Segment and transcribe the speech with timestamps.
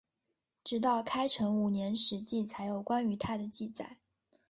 [0.63, 3.97] 直到开成五年史籍才有关于他的记载。